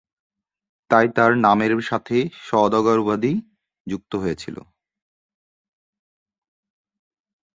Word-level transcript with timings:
তাই 0.91 1.07
তার 1.15 1.31
নামের 1.37 1.71
সাথে 1.81 2.17
সওদাগর 2.41 2.97
উপাধি 2.99 3.33
যুক্ত 3.87 4.11
হয়েছিল। 4.15 4.57